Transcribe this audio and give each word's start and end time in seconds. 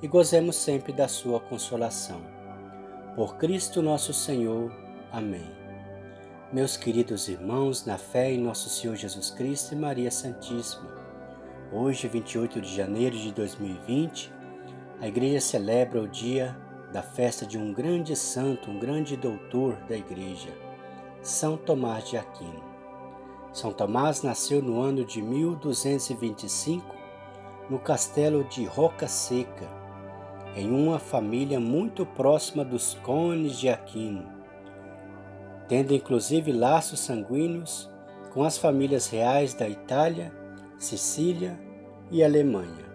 e 0.00 0.06
gozemos 0.06 0.56
sempre 0.56 0.92
da 0.92 1.08
sua 1.08 1.40
consolação. 1.40 2.20
Por 3.16 3.36
Cristo 3.36 3.82
nosso 3.82 4.12
Senhor. 4.12 4.72
Amém. 5.10 5.50
Meus 6.52 6.76
queridos 6.76 7.28
irmãos, 7.28 7.84
na 7.84 7.98
fé 7.98 8.32
em 8.32 8.38
nosso 8.38 8.68
Senhor 8.70 8.96
Jesus 8.96 9.30
Cristo 9.30 9.74
e 9.74 9.76
Maria 9.76 10.10
Santíssima, 10.10 10.88
hoje, 11.72 12.08
28 12.08 12.60
de 12.60 12.74
janeiro 12.74 13.16
de 13.16 13.32
2020, 13.32 14.32
a 15.00 15.08
Igreja 15.08 15.40
celebra 15.40 16.00
o 16.00 16.08
dia 16.08 16.56
da 16.92 17.02
festa 17.02 17.44
de 17.44 17.58
um 17.58 17.72
grande 17.72 18.16
santo, 18.16 18.70
um 18.70 18.78
grande 18.78 19.16
doutor 19.16 19.74
da 19.88 19.96
Igreja, 19.96 20.50
São 21.22 21.56
Tomás 21.56 22.08
de 22.08 22.16
Aquino. 22.16 22.64
São 23.52 23.72
Tomás 23.72 24.22
nasceu 24.22 24.62
no 24.62 24.80
ano 24.80 25.04
de 25.04 25.20
1225 25.20 26.96
no 27.68 27.78
castelo 27.78 28.44
de 28.44 28.64
Roca 28.64 29.06
Seca, 29.06 29.68
em 30.58 30.72
uma 30.72 30.98
família 30.98 31.60
muito 31.60 32.04
próxima 32.04 32.64
dos 32.64 32.94
Cones 32.94 33.56
de 33.60 33.68
Aquino, 33.68 34.26
tendo 35.68 35.94
inclusive 35.94 36.50
laços 36.50 36.98
sanguíneos 36.98 37.88
com 38.32 38.42
as 38.42 38.58
famílias 38.58 39.08
reais 39.08 39.54
da 39.54 39.68
Itália, 39.68 40.32
Sicília 40.76 41.56
e 42.10 42.24
Alemanha. 42.24 42.88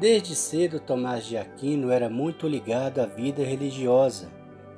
Desde 0.00 0.34
cedo, 0.34 0.80
Tomás 0.80 1.26
de 1.26 1.36
Aquino 1.36 1.90
era 1.90 2.08
muito 2.08 2.48
ligado 2.48 3.00
à 3.00 3.06
vida 3.06 3.44
religiosa, 3.44 4.30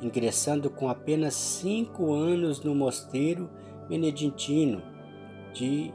ingressando 0.03 0.69
com 0.69 0.89
apenas 0.89 1.35
cinco 1.35 2.13
anos 2.13 2.61
no 2.61 2.75
mosteiro 2.75 3.49
beneditino 3.89 4.83
de 5.53 5.93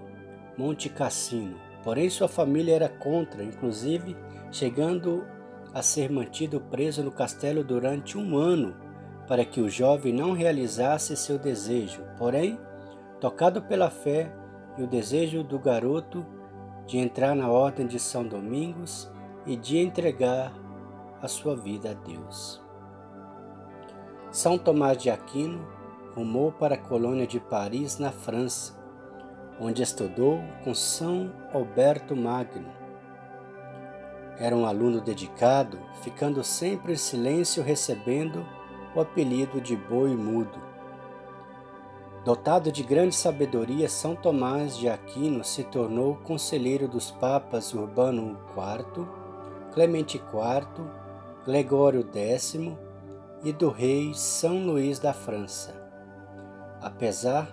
Monte 0.58 0.88
Cassino. 0.88 1.58
Porém, 1.84 2.10
sua 2.10 2.30
família 2.30 2.74
era 2.74 2.88
contra, 2.88 3.44
inclusive 3.44 4.16
chegando 4.50 5.26
a 5.74 5.82
ser 5.82 6.12
mantido 6.12 6.62
preso 6.62 7.04
no 7.04 7.12
castelo 7.12 7.64
durante 7.64 8.18
um 8.18 8.38
ano 8.38 8.76
para 9.28 9.46
que 9.46 9.62
o 9.62 9.70
jovem 9.70 10.14
não 10.14 10.34
realizasse 10.34 11.16
seu 11.16 11.38
desejo. 11.38 12.04
Porém, 12.18 12.60
tocado 13.20 13.62
pela 13.62 13.90
fé 13.90 14.34
e 14.78 14.84
o 14.84 14.88
desejo 14.88 15.44
do 15.44 15.58
garoto 15.58 16.26
de 16.86 16.98
entrar 16.98 17.36
na 17.36 17.50
Ordem 17.50 17.88
de 17.88 18.00
São 18.00 18.28
Domingos 18.28 19.10
e 19.46 19.56
de 19.56 19.78
entregar 19.78 20.54
a 21.22 21.28
sua 21.28 21.56
vida 21.56 21.92
a 21.92 21.94
Deus. 21.94 22.62
São 24.32 24.58
Tomás 24.58 24.98
de 24.98 25.10
Aquino 25.10 25.66
rumou 26.16 26.52
para 26.52 26.76
a 26.76 26.78
colônia 26.78 27.26
de 27.26 27.40
Paris, 27.40 27.98
na 27.98 28.12
França, 28.12 28.74
onde 29.60 29.82
estudou 29.82 30.40
com 30.64 30.74
São 30.74 31.32
Alberto 31.52 32.16
Magno. 32.16 32.83
Era 34.38 34.56
um 34.56 34.66
aluno 34.66 35.00
dedicado, 35.00 35.80
ficando 36.02 36.44
sempre 36.44 36.94
em 36.94 36.98
silêncio, 36.98 37.64
recebendo 37.64 38.46
o 38.96 39.02
apelido 39.02 39.62
de 39.62 39.76
boi 39.76 40.16
mudo. 40.16 40.74
Dotado 42.26 42.72
de 42.72 42.84
grande 42.84 43.16
sabedoria, 43.16 43.90
São 43.90 44.16
Tomás 44.16 44.78
de 44.78 44.88
Aquino 44.88 45.44
se 45.44 45.64
tornou 45.64 46.16
conselheiro 46.16 46.88
dos 46.88 47.12
papas 47.12 47.74
Urbano 47.74 48.40
IV, 48.56 49.06
Clemente 49.74 50.18
IV, 50.18 50.86
Gregório 51.46 52.08
X 52.14 52.56
e 53.44 53.52
do 53.52 53.70
rei 53.70 54.14
São 54.14 54.66
Luís 54.66 55.00
da 55.00 55.14
França. 55.14 55.76
Apesar 56.82 57.48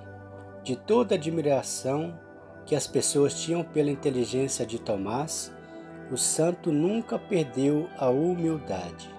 de 0.62 0.76
toda 0.76 1.14
a 1.14 1.18
admiração 1.18 2.16
que 2.64 2.76
as 2.76 2.86
pessoas 2.86 3.34
tinham 3.34 3.64
pela 3.64 3.90
inteligência 3.90 4.64
de 4.64 4.78
Tomás, 4.78 5.52
o 6.10 6.16
santo 6.16 6.72
nunca 6.72 7.18
perdeu 7.18 7.88
a 7.96 8.08
humildade, 8.08 9.14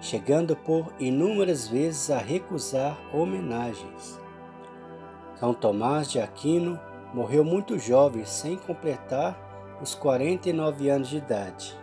chegando 0.00 0.56
por 0.56 0.92
inúmeras 0.98 1.68
vezes 1.68 2.10
a 2.10 2.18
recusar 2.18 2.98
homenagens. 3.14 4.20
São 5.38 5.54
Tomás 5.54 6.10
de 6.10 6.20
Aquino 6.20 6.78
morreu 7.14 7.44
muito 7.44 7.78
jovem, 7.78 8.24
sem 8.24 8.56
completar 8.56 9.78
os 9.80 9.94
49 9.94 10.88
anos 10.88 11.08
de 11.08 11.18
idade, 11.18 11.78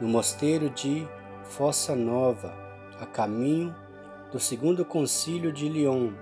no 0.00 0.08
mosteiro 0.08 0.70
de 0.70 1.08
Fossa 1.44 1.96
Nova, 1.96 2.54
a 3.00 3.06
caminho 3.06 3.74
do 4.30 4.38
segundo 4.38 4.84
concílio 4.84 5.52
de 5.52 5.68
Lyon, 5.68 6.12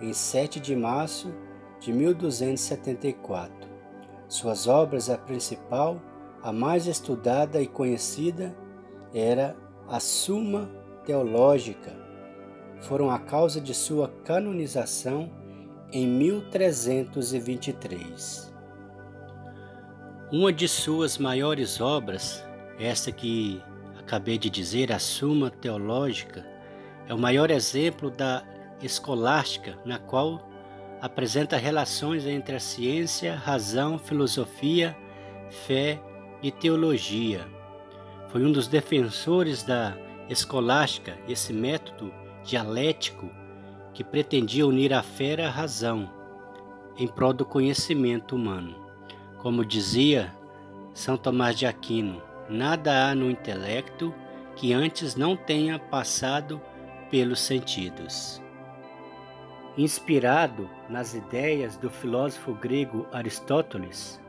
em 0.00 0.12
7 0.12 0.60
de 0.60 0.76
março 0.76 1.34
de 1.80 1.92
1274. 1.92 3.68
Suas 4.28 4.66
obras, 4.68 5.08
a 5.08 5.16
principal, 5.16 6.00
a 6.42 6.52
mais 6.52 6.86
estudada 6.86 7.60
e 7.60 7.66
conhecida, 7.66 8.56
era 9.12 9.56
a 9.88 9.98
Suma 10.00 10.70
Teológica. 11.04 11.92
Foram 12.80 13.10
a 13.10 13.18
causa 13.18 13.60
de 13.60 13.74
sua 13.74 14.08
canonização 14.24 15.30
em 15.90 16.06
1323. 16.06 18.54
Uma 20.30 20.52
de 20.52 20.68
suas 20.68 21.18
maiores 21.18 21.80
obras, 21.80 22.44
esta 22.78 23.10
que 23.10 23.60
acabei 23.98 24.38
de 24.38 24.48
dizer, 24.50 24.92
a 24.92 24.98
Suma 24.98 25.50
Teológica, 25.50 26.46
é 27.08 27.14
o 27.14 27.18
maior 27.18 27.50
exemplo 27.50 28.10
da 28.10 28.44
escolástica, 28.82 29.78
na 29.84 29.98
qual 29.98 30.46
apresenta 31.00 31.56
relações 31.56 32.26
entre 32.26 32.56
a 32.56 32.60
ciência, 32.60 33.34
razão, 33.34 33.98
filosofia, 33.98 34.94
fé 35.66 35.98
e 36.42 36.50
teologia. 36.50 37.46
Foi 38.28 38.44
um 38.44 38.52
dos 38.52 38.68
defensores 38.68 39.62
da 39.62 39.96
escolástica, 40.28 41.18
esse 41.26 41.52
método 41.52 42.12
dialético 42.44 43.30
que 43.92 44.04
pretendia 44.04 44.66
unir 44.66 44.92
a 44.92 45.02
fé 45.02 45.42
à 45.44 45.50
razão 45.50 46.10
em 46.96 47.06
prol 47.06 47.32
do 47.32 47.44
conhecimento 47.44 48.36
humano. 48.36 48.74
Como 49.38 49.64
dizia 49.64 50.34
São 50.92 51.16
Tomás 51.16 51.56
de 51.56 51.64
Aquino, 51.64 52.22
nada 52.48 53.08
há 53.08 53.14
no 53.14 53.30
intelecto 53.30 54.12
que 54.56 54.72
antes 54.72 55.14
não 55.14 55.36
tenha 55.36 55.78
passado 55.78 56.60
pelos 57.10 57.40
sentidos. 57.40 58.42
Inspirado 59.76 60.68
nas 60.88 61.14
ideias 61.14 61.76
do 61.76 61.88
filósofo 61.88 62.52
grego 62.54 63.06
Aristóteles, 63.12 64.20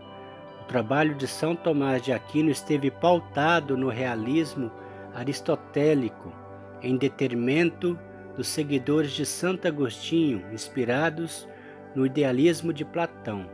trabalho 0.70 1.16
de 1.16 1.28
São 1.28 1.56
Tomás 1.56 2.00
de 2.00 2.14
Aquino 2.14 2.52
esteve 2.52 2.92
pautado 2.92 3.76
no 3.76 3.90
realismo 3.90 4.72
aristotélico, 5.16 6.32
em 6.80 6.96
detrimento 6.96 7.98
dos 8.38 8.48
seguidores 8.48 9.12
de 9.14 9.26
Santo 9.26 9.68
Agostinho, 9.68 10.46
inspirados 10.54 11.50
no 11.96 12.06
idealismo 12.06 12.72
de 12.72 12.86
Platão. 12.86 13.50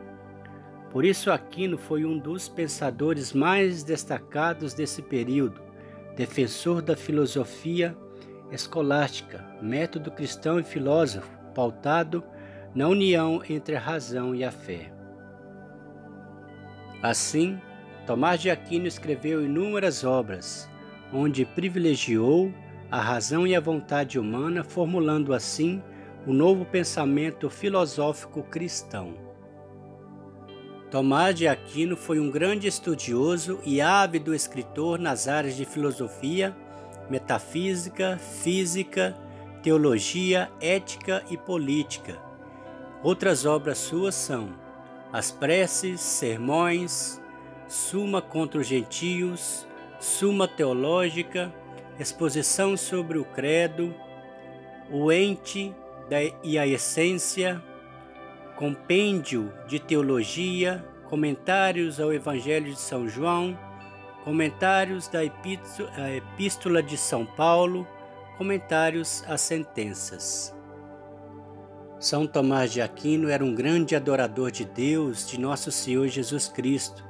Por 0.91 1.05
isso, 1.05 1.31
Aquino 1.31 1.77
foi 1.77 2.03
um 2.03 2.17
dos 2.17 2.49
pensadores 2.49 3.31
mais 3.31 3.81
destacados 3.81 4.73
desse 4.73 5.01
período, 5.01 5.61
defensor 6.17 6.81
da 6.81 6.97
filosofia 6.97 7.95
escolástica, 8.51 9.41
método 9.61 10.11
cristão 10.11 10.59
e 10.59 10.63
filósofo, 10.63 11.31
pautado 11.55 12.21
na 12.75 12.89
união 12.89 13.41
entre 13.49 13.77
a 13.77 13.79
razão 13.79 14.35
e 14.35 14.43
a 14.43 14.51
fé. 14.51 14.94
Assim, 17.05 17.61
Tomás 18.07 18.41
de 18.41 18.49
Aquino 18.49 18.87
escreveu 18.87 19.45
inúmeras 19.45 20.03
obras, 20.03 20.67
onde 21.13 21.45
privilegiou 21.45 22.51
a 22.89 22.99
razão 22.99 23.45
e 23.45 23.55
a 23.55 23.59
vontade 23.59 24.17
humana, 24.17 24.63
formulando 24.63 25.31
assim 25.31 25.83
o 26.25 26.33
novo 26.33 26.65
pensamento 26.65 27.47
filosófico 27.47 28.41
cristão. 28.41 29.13
Tomás 30.89 31.35
de 31.35 31.47
Aquino 31.47 31.95
foi 31.95 32.19
um 32.19 32.31
grande 32.31 32.67
estudioso 32.67 33.59
e 33.63 33.79
ávido 33.81 34.33
escritor 34.33 34.97
nas 34.97 35.27
áreas 35.27 35.55
de 35.55 35.63
filosofia, 35.63 36.57
metafísica, 37.07 38.17
física 38.17 39.15
teologia, 39.61 40.51
ética 40.61 41.23
e 41.27 41.35
política. 41.35 42.19
Outras 43.01 43.45
obras 43.45 43.79
suas 43.79 44.13
são 44.13 44.64
As 45.15 45.31
Preces, 45.31 46.01
Sermões, 46.01 47.21
Suma 47.69 48.21
contra 48.21 48.59
os 48.59 48.67
Gentios, 48.67 49.65
Suma 49.97 50.45
Teológica, 50.45 51.53
exposição 51.97 52.75
sobre 52.75 53.17
o 53.17 53.23
credo, 53.23 53.95
o 54.91 55.09
ente 55.13 55.73
e 56.43 56.59
a 56.59 56.67
essência, 56.67 57.63
compêndio 58.57 59.53
de 59.65 59.79
teologia, 59.79 60.85
comentários 61.05 62.01
ao 62.01 62.11
Evangelho 62.11 62.73
de 62.73 62.79
São 62.79 63.07
João, 63.07 63.57
comentários 64.25 65.07
da 65.07 65.21
Epístola 65.23 66.83
de 66.83 66.97
São 66.97 67.25
Paulo, 67.25 67.87
comentários 68.37 69.23
às 69.29 69.39
sentenças. 69.39 70.54
São 71.99 72.27
Tomás 72.27 72.71
de 72.71 72.81
Aquino 72.81 73.29
era 73.29 73.43
um 73.43 73.55
grande 73.55 73.95
adorador 73.95 74.51
de 74.51 74.65
Deus, 74.65 75.27
de 75.27 75.39
nosso 75.39 75.71
Senhor 75.71 76.07
Jesus 76.07 76.47
Cristo, 76.47 77.03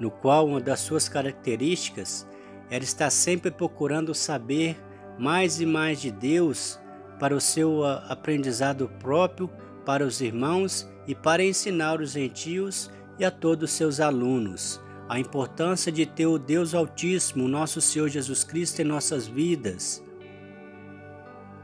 no 0.00 0.10
qual 0.10 0.46
uma 0.46 0.60
das 0.60 0.80
suas 0.80 1.08
características 1.08 2.26
era 2.70 2.82
estar 2.82 3.10
sempre 3.10 3.50
procurando 3.50 4.14
saber 4.14 4.76
mais 5.18 5.60
e 5.60 5.66
mais 5.66 6.00
de 6.00 6.10
Deus 6.10 6.78
para 7.20 7.34
o 7.34 7.40
seu 7.40 7.84
aprendizado 7.84 8.90
próprio, 8.98 9.48
para 9.84 10.04
os 10.04 10.20
irmãos 10.20 10.88
e 11.06 11.14
para 11.14 11.44
ensinar 11.44 12.00
os 12.00 12.12
gentios 12.12 12.90
e 13.18 13.24
a 13.24 13.30
todos 13.30 13.70
os 13.70 13.76
seus 13.76 14.00
alunos 14.00 14.80
a 15.08 15.18
importância 15.18 15.92
de 15.92 16.04
ter 16.04 16.26
o 16.26 16.38
Deus 16.38 16.74
Altíssimo, 16.74 17.48
nosso 17.48 17.80
Senhor 17.80 18.08
Jesus 18.08 18.42
Cristo, 18.42 18.82
em 18.82 18.84
nossas 18.84 19.26
vidas. 19.26 20.02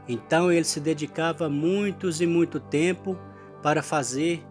Então 0.07 0.51
ele 0.51 0.65
se 0.65 0.79
dedicava 0.79 1.49
muitos 1.49 2.21
e 2.21 2.25
muito 2.25 2.59
tempo 2.59 3.17
para 3.61 3.81
fazer 3.81 4.43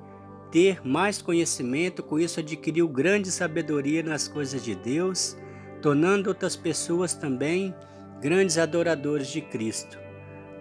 ter 0.50 0.86
mais 0.86 1.22
conhecimento, 1.22 2.02
com 2.02 2.18
isso 2.18 2.38
adquiriu 2.38 2.86
grande 2.86 3.30
sabedoria 3.30 4.02
nas 4.02 4.28
coisas 4.28 4.62
de 4.62 4.74
Deus, 4.74 5.36
tornando 5.80 6.28
outras 6.28 6.54
pessoas 6.54 7.14
também 7.14 7.74
grandes 8.20 8.58
adoradores 8.58 9.28
de 9.28 9.40
Cristo. 9.40 9.98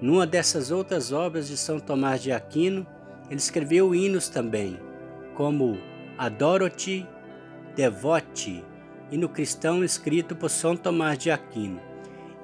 Numa 0.02 0.26
dessas 0.26 0.72
outras 0.72 1.12
obras 1.12 1.48
de 1.48 1.58
São 1.58 1.80
Tomás 1.80 2.24
de 2.24 2.32
Aquino, 2.32 2.88
ele 3.30 3.40
escreveu 3.40 3.94
hinos 3.94 4.30
também, 4.30 4.80
como 5.36 5.78
Adoro-te, 6.18 7.08
Devote, 7.76 8.64
hino 9.12 9.30
cristão 9.30 9.84
escrito 9.84 10.36
por 10.36 10.50
São 10.50 10.76
Tomás 10.76 11.18
de 11.18 11.30
Aquino. 11.32 11.80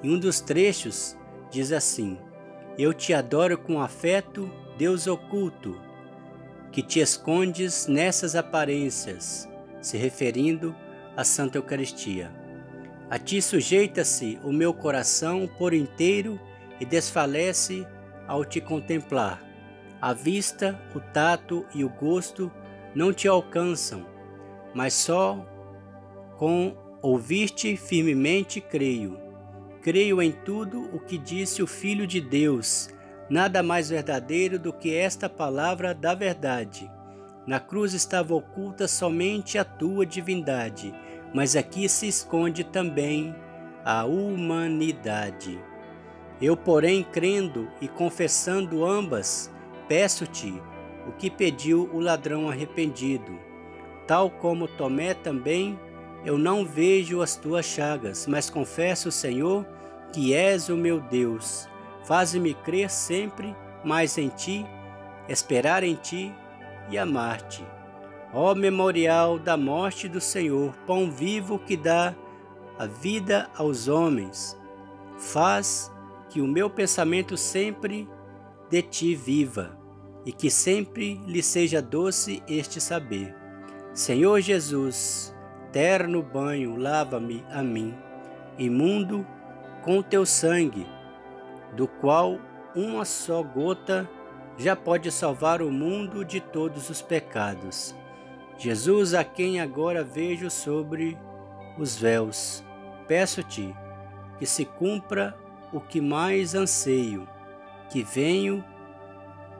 Em 0.02 0.14
um 0.14 0.18
dos 0.18 0.40
trechos 0.40 1.16
diz 1.50 1.72
assim: 1.72 2.16
Eu 2.78 2.94
te 2.94 3.12
adoro 3.12 3.58
com 3.58 3.80
afeto, 3.80 4.48
Deus 4.78 5.08
oculto, 5.08 5.76
que 6.70 6.80
te 6.80 7.00
escondes 7.00 7.88
nessas 7.88 8.36
aparências, 8.36 9.48
se 9.82 9.96
referindo 9.96 10.72
à 11.16 11.24
Santa 11.24 11.58
Eucaristia. 11.58 12.30
A 13.10 13.18
ti 13.18 13.42
sujeita-se 13.42 14.38
o 14.44 14.52
meu 14.52 14.72
coração 14.72 15.50
por 15.58 15.74
inteiro 15.74 16.38
e 16.78 16.84
desfalece 16.84 17.84
ao 18.28 18.44
te 18.44 18.60
contemplar. 18.60 19.42
A 20.00 20.12
vista, 20.12 20.80
o 20.94 21.00
tato 21.00 21.66
e 21.74 21.82
o 21.82 21.88
gosto 21.88 22.48
não 22.94 23.12
te 23.12 23.26
alcançam, 23.26 24.06
mas 24.72 24.94
só 24.94 25.44
com 26.36 26.76
ouvir-te 27.02 27.76
firmemente 27.76 28.60
creio. 28.60 29.27
Creio 29.82 30.20
em 30.20 30.32
tudo 30.32 30.88
o 30.92 30.98
que 30.98 31.16
disse 31.16 31.62
o 31.62 31.66
Filho 31.66 32.06
de 32.06 32.20
Deus, 32.20 32.90
nada 33.30 33.62
mais 33.62 33.90
verdadeiro 33.90 34.58
do 34.58 34.72
que 34.72 34.94
esta 34.94 35.28
palavra 35.28 35.94
da 35.94 36.14
verdade. 36.14 36.90
Na 37.46 37.60
cruz 37.60 37.94
estava 37.94 38.34
oculta 38.34 38.88
somente 38.88 39.56
a 39.56 39.64
tua 39.64 40.04
divindade, 40.04 40.92
mas 41.32 41.56
aqui 41.56 41.88
se 41.88 42.08
esconde 42.08 42.64
também 42.64 43.34
a 43.84 44.04
humanidade. 44.04 45.58
Eu, 46.40 46.56
porém, 46.56 47.02
crendo 47.02 47.68
e 47.80 47.88
confessando 47.88 48.84
ambas, 48.84 49.50
peço-te 49.88 50.52
o 51.06 51.12
que 51.12 51.30
pediu 51.30 51.88
o 51.92 52.00
ladrão 52.00 52.48
arrependido. 52.48 53.38
Tal 54.06 54.30
como 54.30 54.68
Tomé 54.68 55.14
também, 55.14 55.78
eu 56.24 56.36
não 56.36 56.64
vejo 56.64 57.22
as 57.22 57.36
tuas 57.36 57.64
chagas, 57.64 58.26
mas 58.26 58.50
confesso, 58.50 59.10
Senhor, 59.10 59.64
que 60.12 60.34
és 60.34 60.68
o 60.68 60.76
meu 60.76 61.00
Deus. 61.00 61.68
Faze-me 62.04 62.54
crer 62.54 62.90
sempre 62.90 63.54
mais 63.84 64.18
em 64.18 64.28
ti, 64.28 64.66
esperar 65.28 65.82
em 65.82 65.94
ti 65.94 66.34
e 66.90 66.98
amar-te. 66.98 67.64
Ó 68.32 68.54
memorial 68.54 69.38
da 69.38 69.56
morte 69.56 70.08
do 70.08 70.20
Senhor, 70.20 70.74
pão 70.86 71.10
vivo 71.10 71.58
que 71.58 71.76
dá 71.76 72.14
a 72.78 72.86
vida 72.86 73.48
aos 73.56 73.88
homens, 73.88 74.56
faz 75.18 75.90
que 76.28 76.40
o 76.40 76.46
meu 76.46 76.68
pensamento 76.68 77.36
sempre 77.36 78.08
de 78.70 78.82
ti 78.82 79.14
viva 79.14 79.76
e 80.24 80.32
que 80.32 80.50
sempre 80.50 81.20
lhe 81.26 81.42
seja 81.42 81.80
doce 81.80 82.42
este 82.46 82.80
saber. 82.80 83.34
Senhor 83.94 84.40
Jesus, 84.40 85.34
terno 85.72 86.22
banho, 86.22 86.76
lava-me 86.76 87.44
a 87.50 87.62
mim, 87.62 87.94
imundo 88.58 89.26
com 89.82 90.02
teu 90.02 90.24
sangue, 90.24 90.86
do 91.74 91.86
qual 91.86 92.38
uma 92.74 93.04
só 93.04 93.42
gota 93.42 94.08
já 94.56 94.74
pode 94.74 95.10
salvar 95.12 95.62
o 95.62 95.70
mundo 95.70 96.24
de 96.24 96.40
todos 96.40 96.90
os 96.90 97.00
pecados. 97.00 97.94
Jesus, 98.58 99.14
a 99.14 99.22
quem 99.22 99.60
agora 99.60 100.02
vejo 100.02 100.50
sobre 100.50 101.16
os 101.78 101.96
véus, 101.96 102.64
peço-te 103.06 103.74
que 104.38 104.46
se 104.46 104.64
cumpra 104.64 105.36
o 105.72 105.80
que 105.80 106.00
mais 106.00 106.54
anseio, 106.54 107.28
que 107.90 108.02
venho 108.02 108.64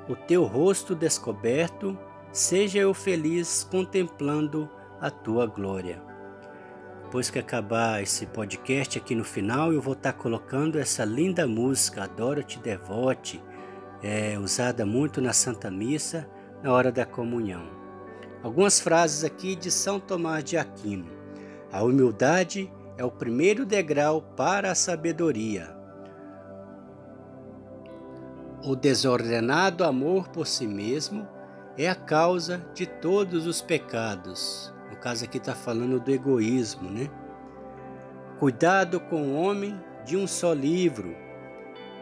o 0.09 0.17
teu 0.17 0.45
rosto 0.45 0.95
descoberto, 0.95 1.97
seja 2.33 2.79
eu 2.79 2.93
feliz 2.93 3.67
contemplando 3.71 4.69
a 5.01 5.11
tua 5.11 5.47
glória. 5.47 6.03
Depois 7.05 7.31
que 7.31 7.39
acabar 7.39 8.03
esse 8.03 8.27
podcast 8.27 8.99
aqui 8.99 9.15
no 9.15 9.25
final, 9.25 9.73
eu 9.73 9.81
vou 9.81 9.95
estar 9.95 10.13
colocando 10.13 10.79
essa 10.79 11.05
linda 11.05 11.47
música, 11.47 12.05
Adoro-te 12.05 12.59
Devote, 12.59 13.43
é, 14.03 14.39
usada 14.39 14.85
muito 14.85 15.21
na 15.21 15.33
Santa 15.33 15.71
Missa, 15.71 16.29
na 16.63 16.73
hora 16.73 16.93
da 16.93 17.07
comunhão. 17.07 17.67
Algumas 18.43 18.79
frases 18.79 19.25
aqui 19.25 19.57
de 19.57 19.71
São 19.71 19.99
Tomás 19.99 20.45
de 20.45 20.57
Aquino. 20.57 21.07
A 21.73 21.83
humildade 21.83 22.71
é 22.97 23.05
o 23.05 23.11
primeiro 23.11 23.65
degrau 23.65 24.21
para 24.21 24.71
a 24.71 24.75
sabedoria. 24.75 25.75
O 28.63 28.77
desordenado 28.77 29.83
amor 29.83 30.29
por 30.29 30.47
si 30.47 30.67
mesmo 30.67 31.27
é 31.77 31.89
a 31.89 31.95
causa 31.95 32.59
de 32.75 32.87
todos 32.87 33.47
os 33.47 33.63
pecados. 33.63 34.77
Caso 35.01 35.25
aqui 35.25 35.39
está 35.39 35.55
falando 35.55 36.01
do 36.01 36.11
egoísmo, 36.11 36.91
né? 36.91 37.09
Cuidado 38.39 38.99
com 38.99 39.23
o 39.23 39.35
homem 39.41 39.81
de 40.05 40.17
um 40.17 40.27
só 40.27 40.53
livro. 40.53 41.17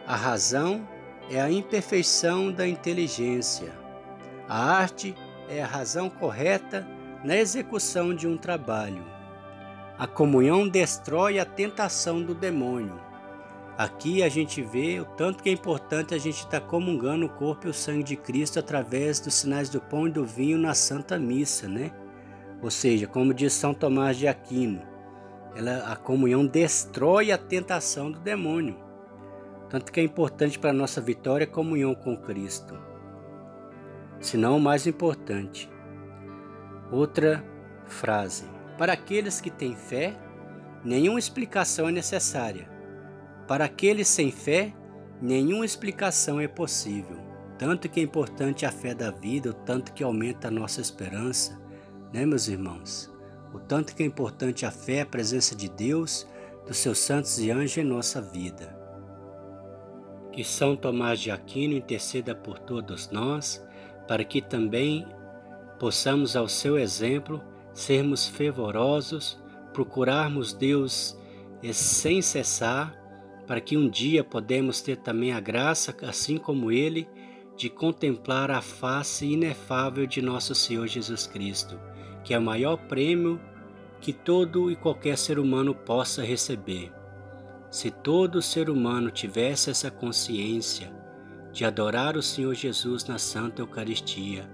A 0.05 0.15
razão 0.15 0.87
é 1.29 1.39
a 1.39 1.51
imperfeição 1.51 2.51
da 2.51 2.67
inteligência. 2.67 3.71
A 4.47 4.73
arte 4.73 5.15
é 5.49 5.61
a 5.61 5.67
razão 5.67 6.09
correta 6.09 6.87
na 7.23 7.35
execução 7.35 8.15
de 8.15 8.27
um 8.27 8.37
trabalho. 8.37 9.03
A 9.97 10.07
comunhão 10.07 10.67
destrói 10.67 11.39
a 11.39 11.45
tentação 11.45 12.21
do 12.21 12.33
demônio. 12.33 12.99
Aqui 13.77 14.23
a 14.23 14.29
gente 14.29 14.61
vê 14.61 14.99
o 14.99 15.05
tanto 15.05 15.43
que 15.43 15.49
é 15.49 15.51
importante 15.51 16.15
a 16.15 16.17
gente 16.17 16.37
estar 16.37 16.61
tá 16.61 16.67
comungando 16.67 17.27
o 17.27 17.29
corpo 17.29 17.67
e 17.67 17.69
o 17.69 17.73
sangue 17.73 18.03
de 18.03 18.15
Cristo 18.15 18.57
através 18.57 19.19
dos 19.19 19.35
sinais 19.35 19.69
do 19.69 19.79
pão 19.79 20.07
e 20.07 20.11
do 20.11 20.25
vinho 20.25 20.57
na 20.57 20.73
Santa 20.73 21.19
Missa, 21.19 21.67
né? 21.67 21.91
Ou 22.61 22.71
seja, 22.71 23.07
como 23.07 23.33
diz 23.33 23.53
São 23.53 23.73
Tomás 23.73 24.17
de 24.17 24.27
Aquino, 24.27 24.81
ela, 25.55 25.91
a 25.91 25.95
comunhão 25.95 26.45
destrói 26.45 27.31
a 27.31 27.37
tentação 27.37 28.11
do 28.11 28.19
demônio. 28.19 28.77
Tanto 29.69 29.91
que 29.91 29.99
é 29.99 30.03
importante 30.03 30.57
para 30.57 30.69
a 30.69 30.73
nossa 30.73 31.01
vitória 31.01 31.45
a 31.45 31.49
comunhão 31.49 31.93
com 31.93 32.15
Cristo. 32.17 32.77
Se 34.19 34.37
não 34.37 34.57
o 34.57 34.61
mais 34.61 34.87
importante. 34.87 35.69
Outra 36.91 37.43
frase. 37.85 38.45
Para 38.77 38.93
aqueles 38.93 39.41
que 39.41 39.49
têm 39.49 39.75
fé, 39.75 40.15
nenhuma 40.83 41.19
explicação 41.19 41.87
é 41.89 41.91
necessária 41.91 42.77
para 43.47 43.63
aqueles 43.63 44.09
sem 44.09 44.29
fé, 44.29 44.73
nenhuma 45.21 45.65
explicação 45.65 46.39
é 46.39 46.47
possível. 46.47 47.17
Tanto 47.57 47.87
que 47.87 47.99
é 47.99 48.03
importante 48.03 48.65
a 48.65 48.71
fé 48.71 48.93
da 48.93 49.09
vida, 49.09 49.51
o 49.51 49.53
tanto 49.53 49.93
que 49.93 50.03
aumenta 50.03 50.49
a 50.49 50.51
nossa 50.51 50.81
esperança, 50.81 51.57
né, 52.13 52.25
meus 52.25 52.47
irmãos? 52.47 53.11
O 53.53 53.59
tanto 53.59 53.95
que 53.95 54.03
é 54.03 54.05
importante 54.05 54.65
a 54.65 54.71
fé, 54.71 55.01
a 55.01 55.05
presença 55.05 55.55
de 55.55 55.69
Deus, 55.69 56.27
dos 56.65 56.77
seus 56.77 56.99
santos 56.99 57.39
e 57.39 57.49
anjos 57.49 57.77
em 57.77 57.83
nossa 57.83 58.21
vida. 58.21 58.77
Que 60.31 60.43
São 60.43 60.75
Tomás 60.75 61.19
de 61.19 61.31
Aquino 61.31 61.73
interceda 61.73 62.35
por 62.35 62.59
todos 62.59 63.09
nós, 63.09 63.65
para 64.07 64.23
que 64.23 64.41
também 64.41 65.07
possamos, 65.79 66.35
ao 66.35 66.47
seu 66.47 66.77
exemplo, 66.77 67.41
sermos 67.73 68.27
fervorosos, 68.27 69.39
procurarmos 69.73 70.53
Deus 70.53 71.17
sem 71.71 72.21
cessar 72.21 72.95
para 73.47 73.61
que 73.61 73.77
um 73.77 73.89
dia 73.89 74.23
podemos 74.23 74.81
ter 74.81 74.97
também 74.97 75.31
a 75.31 75.39
graça, 75.39 75.95
assim 76.03 76.37
como 76.37 76.71
ele, 76.71 77.07
de 77.55 77.69
contemplar 77.69 78.51
a 78.51 78.61
face 78.61 79.25
inefável 79.25 80.05
de 80.05 80.21
nosso 80.21 80.53
Senhor 80.53 80.85
Jesus 80.85 81.25
Cristo, 81.25 81.79
que 82.27 82.33
é 82.33 82.37
o 82.37 82.41
maior 82.41 82.75
prêmio 82.75 83.39
que 84.01 84.11
todo 84.11 84.69
e 84.69 84.75
qualquer 84.75 85.17
ser 85.17 85.39
humano 85.39 85.73
possa 85.73 86.21
receber. 86.21 86.91
Se 87.71 87.89
todo 87.89 88.41
ser 88.41 88.69
humano 88.69 89.09
tivesse 89.09 89.69
essa 89.69 89.89
consciência 89.89 90.93
de 91.53 91.63
adorar 91.63 92.17
o 92.17 92.21
Senhor 92.21 92.53
Jesus 92.53 93.05
na 93.05 93.17
Santa 93.17 93.61
Eucaristia, 93.61 94.45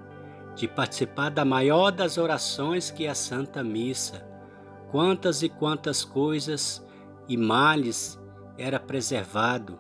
de 0.56 0.68
participar 0.68 1.32
da 1.32 1.44
maior 1.44 1.90
das 1.90 2.20
orações 2.20 2.92
que 2.92 3.08
é 3.08 3.10
a 3.10 3.16
Santa 3.16 3.64
Missa, 3.64 4.24
quantas 4.92 5.42
e 5.42 5.50
quantas 5.50 6.06
coisas 6.06 6.86
e 7.28 7.36
males 7.36 8.20
era 8.56 8.80
preservado, 8.80 9.80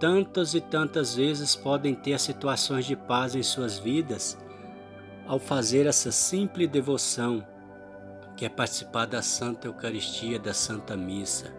tantas 0.00 0.52
e 0.52 0.60
tantas 0.60 1.14
vezes 1.14 1.54
podem 1.54 1.94
ter 1.94 2.18
situações 2.18 2.84
de 2.84 2.96
paz 2.96 3.36
em 3.36 3.42
suas 3.44 3.78
vidas 3.78 4.36
ao 5.26 5.38
fazer 5.38 5.86
essa 5.86 6.12
simples 6.12 6.68
devoção, 6.68 7.46
que 8.36 8.44
é 8.44 8.48
participar 8.48 9.06
da 9.06 9.22
Santa 9.22 9.68
Eucaristia, 9.68 10.38
da 10.38 10.52
Santa 10.52 10.96
Missa. 10.96 11.52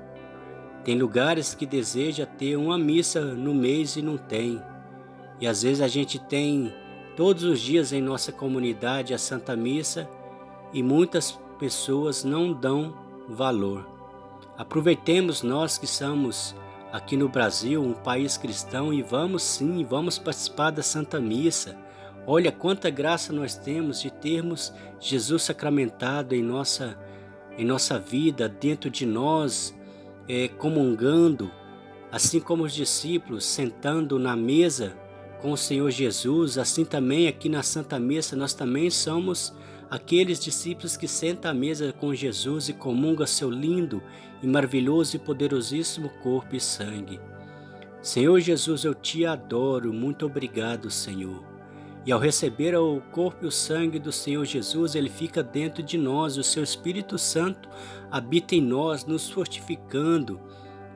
Tem 0.83 0.97
lugares 0.97 1.55
que 1.55 1.65
deseja 1.65 2.25
ter 2.25 2.55
uma 2.57 2.77
missa 2.77 3.21
no 3.21 3.55
mês 3.55 3.95
e 3.95 4.01
não 4.01 4.17
tem. 4.17 4.61
E 5.39 5.47
às 5.47 5.63
vezes 5.63 5.81
a 5.81 5.87
gente 5.87 6.19
tem 6.19 6.73
todos 7.15 7.43
os 7.43 7.59
dias 7.59 7.91
em 7.91 8.01
nossa 8.01 8.31
comunidade 8.31 9.13
a 9.13 9.17
Santa 9.17 9.55
Missa 9.55 10.07
e 10.71 10.83
muitas 10.83 11.39
pessoas 11.57 12.23
não 12.23 12.53
dão 12.53 12.95
valor. 13.27 13.89
Aproveitemos 14.57 15.41
nós 15.41 15.77
que 15.77 15.87
somos 15.87 16.55
aqui 16.91 17.17
no 17.17 17.27
Brasil, 17.27 17.81
um 17.81 17.93
país 17.93 18.37
cristão, 18.37 18.93
e 18.93 19.01
vamos 19.01 19.43
sim, 19.43 19.83
vamos 19.83 20.17
participar 20.17 20.71
da 20.71 20.83
Santa 20.83 21.19
Missa. 21.19 21.84
Olha 22.27 22.51
quanta 22.51 22.89
graça 22.89 23.31
nós 23.31 23.55
temos 23.55 24.01
de 24.01 24.11
termos 24.11 24.73
Jesus 24.99 25.43
sacramentado 25.43 26.33
em 26.33 26.41
nossa, 26.41 26.97
em 27.57 27.63
nossa 27.63 27.99
vida, 27.99 28.49
dentro 28.49 28.89
de 28.89 29.05
nós, 29.05 29.75
é, 30.27 30.47
comungando, 30.47 31.51
assim 32.11 32.39
como 32.39 32.63
os 32.63 32.73
discípulos 32.73 33.45
sentando 33.45 34.17
na 34.17 34.35
mesa 34.35 34.97
com 35.41 35.51
o 35.51 35.57
Senhor 35.57 35.91
Jesus, 35.91 36.57
assim 36.57 36.83
também 36.83 37.27
aqui 37.27 37.47
na 37.47 37.61
Santa 37.61 37.99
Mesa 37.99 38.35
nós 38.35 38.53
também 38.53 38.89
somos 38.89 39.53
aqueles 39.91 40.39
discípulos 40.39 40.97
que 40.97 41.07
sentam 41.07 41.51
à 41.51 41.53
mesa 41.53 41.93
com 41.93 42.15
Jesus 42.15 42.69
e 42.69 42.73
comungam 42.73 43.27
seu 43.27 43.51
lindo 43.51 44.01
e 44.41 44.47
maravilhoso 44.47 45.15
e 45.15 45.19
poderosíssimo 45.19 46.09
corpo 46.23 46.55
e 46.55 46.59
sangue. 46.59 47.19
Senhor 48.01 48.39
Jesus, 48.39 48.83
eu 48.83 48.95
te 48.95 49.25
adoro, 49.25 49.93
muito 49.93 50.25
obrigado, 50.25 50.89
Senhor. 50.89 51.54
E 52.05 52.11
ao 52.11 52.19
receber 52.19 52.75
o 52.75 53.01
corpo 53.11 53.45
e 53.45 53.47
o 53.47 53.51
sangue 53.51 53.97
do 53.97 54.11
Senhor 54.11 54.45
Jesus, 54.45 54.93
ele 54.93 55.09
fica 55.09 55.41
dentro 55.41 55.81
de 55.81 55.97
nós, 55.97 56.37
o 56.37 56.43
seu 56.43 56.63
Espírito 56.63 57.17
Santo 57.17 57.67
habita 58.11 58.53
em 58.53 58.61
nós, 58.61 59.05
nos 59.05 59.27
fortificando, 59.29 60.39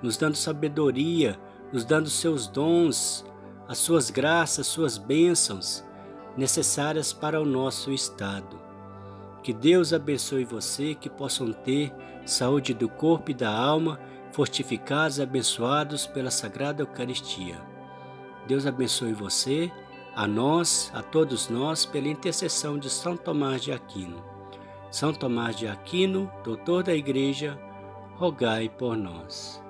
nos 0.03 0.17
dando 0.17 0.35
sabedoria, 0.35 1.39
nos 1.73 1.83
dando 1.83 2.09
seus 2.09 2.47
dons, 2.47 3.25
as 3.67 3.79
suas 3.79 4.11
graças, 4.11 4.67
suas 4.67 4.99
bênçãos 4.99 5.83
necessárias 6.37 7.11
para 7.11 7.41
o 7.41 7.45
nosso 7.45 7.91
estado. 7.91 8.59
Que 9.41 9.51
Deus 9.51 9.93
abençoe 9.93 10.45
você, 10.45 10.93
que 10.93 11.09
possam 11.09 11.51
ter 11.51 11.91
saúde 12.23 12.71
do 12.71 12.87
corpo 12.87 13.31
e 13.31 13.33
da 13.33 13.51
alma, 13.51 13.99
fortificados 14.31 15.17
e 15.17 15.23
abençoados 15.23 16.05
pela 16.05 16.29
Sagrada 16.29 16.83
Eucaristia. 16.83 17.59
Deus 18.47 18.67
abençoe 18.67 19.13
você 19.13 19.71
a 20.19 20.27
nós, 20.27 20.91
a 20.93 21.01
todos 21.01 21.47
nós, 21.47 21.85
pela 21.85 22.09
intercessão 22.09 22.77
de 22.77 22.89
São 22.89 23.15
Tomás 23.15 23.63
de 23.63 23.71
Aquino. 23.71 24.21
São 24.91 25.13
Tomás 25.13 25.55
de 25.55 25.65
Aquino, 25.65 26.29
doutor 26.43 26.83
da 26.83 26.93
Igreja, 26.93 27.57
rogai 28.17 28.67
por 28.67 28.97
nós. 28.97 29.63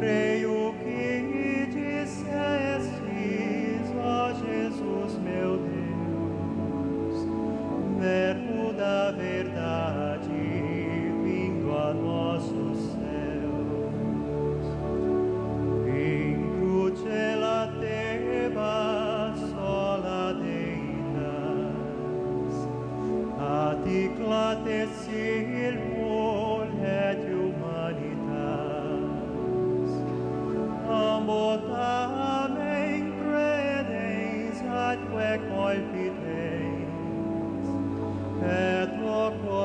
siempre. 0.00 0.29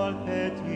al 0.05 0.74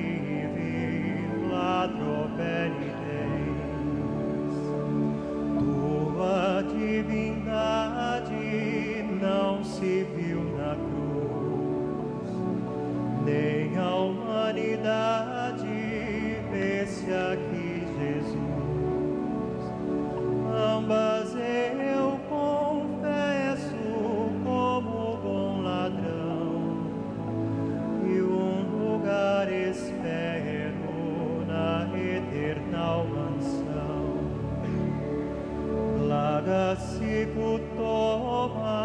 Ora 36.50 36.76
si 36.76 37.28
putova 37.32 38.79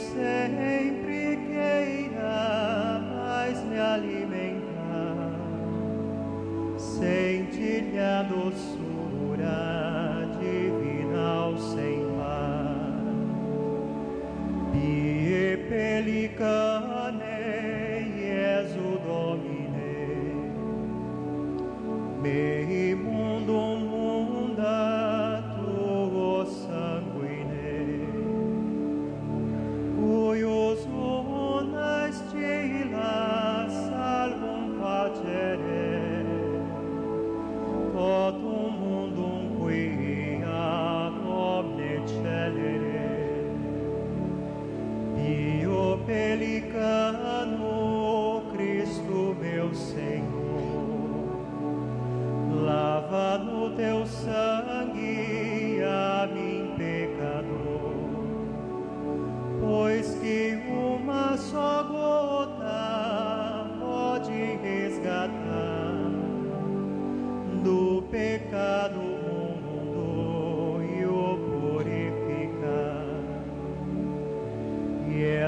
say. 0.00 0.39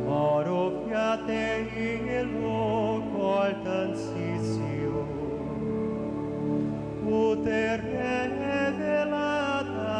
oro 0.06 0.62
fiate 0.84 1.44
elo 2.18 3.02
coltansisio 3.12 5.00
uter 7.04 7.78
revelata 8.40 9.98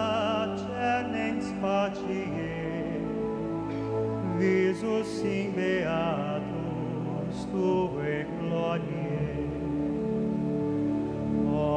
cernens 0.56 1.48
pacie 1.61 2.56
visus 4.38 5.12
in 5.24 5.48
beatus 5.56 7.38
tu 7.52 7.68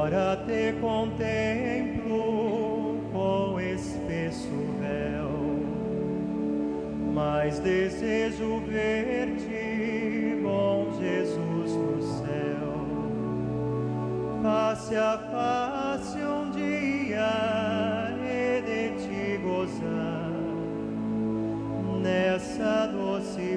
Agora 0.04 0.36
te 0.46 0.74
contemplo 0.82 2.20
com 3.13 3.58
espesso 3.58 4.50
véu, 4.78 5.32
mas 7.13 7.60
desejo 7.60 8.60
ver-te, 8.68 10.42
bom 10.44 10.92
Jesus 11.00 11.72
no 11.72 12.02
céu, 12.02 12.74
face 14.44 14.98
a 14.98 15.18
face 15.32 16.18
um 16.18 16.52
dia 16.52 18.12
e 18.26 18.62
de 18.62 18.89
ti 19.02 19.38
gozar. 19.38 20.34
Nessa 22.02 22.88
doce 22.88 23.53